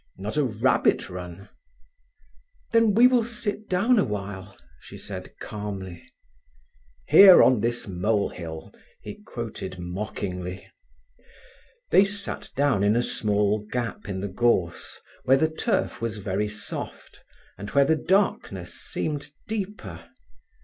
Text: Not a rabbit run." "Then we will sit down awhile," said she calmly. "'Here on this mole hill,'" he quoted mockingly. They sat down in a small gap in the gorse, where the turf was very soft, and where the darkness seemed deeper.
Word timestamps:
Not 0.17 0.35
a 0.35 0.43
rabbit 0.43 1.11
run." 1.11 1.49
"Then 2.71 2.95
we 2.95 3.05
will 3.05 3.23
sit 3.23 3.69
down 3.69 3.99
awhile," 3.99 4.57
said 4.81 5.25
she 5.27 5.45
calmly. 5.45 6.03
"'Here 7.05 7.43
on 7.43 7.59
this 7.61 7.87
mole 7.87 8.29
hill,'" 8.29 8.73
he 9.03 9.21
quoted 9.23 9.77
mockingly. 9.77 10.67
They 11.91 12.03
sat 12.03 12.49
down 12.55 12.83
in 12.83 12.95
a 12.95 13.03
small 13.03 13.59
gap 13.71 14.09
in 14.09 14.21
the 14.21 14.27
gorse, 14.27 14.99
where 15.25 15.37
the 15.37 15.51
turf 15.51 16.01
was 16.01 16.17
very 16.17 16.47
soft, 16.49 17.23
and 17.55 17.69
where 17.69 17.85
the 17.85 17.95
darkness 17.95 18.73
seemed 18.73 19.29
deeper. 19.47 20.09